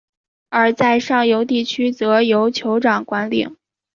[0.49, 3.55] 而在上游地区则由酋长管领。